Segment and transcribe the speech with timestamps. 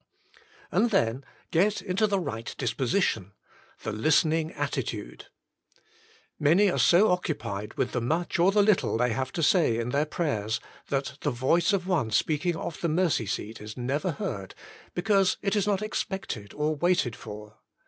[0.71, 1.23] And then.
[1.51, 3.33] Get into the Right Disposition—
[3.83, 5.27] the listening attitude.
[6.39, 9.89] Many are so occupied with the much or the little they have to say in
[9.89, 14.55] their prayers, that the Voice of One speaking off the mercy seat is never heard,
[14.95, 17.57] because it is not ex pected or waited for.